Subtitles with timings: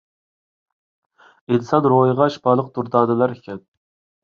[1.51, 3.65] ئىنسان روھىغا شىپالىق دۇردانىلەر ئىكەن.